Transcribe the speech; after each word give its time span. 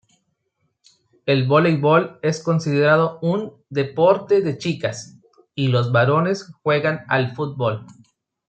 El 1.27 1.45
voleibol 1.47 2.17
es 2.23 2.41
considerado 2.41 3.19
un 3.21 3.53
"deporte 3.69 4.41
de 4.41 4.57
chicas" 4.57 5.19
y 5.53 5.67
los 5.67 5.91
varones 5.91 6.51
juegan 6.63 7.01
al 7.07 7.35
fútbol. 7.35 7.85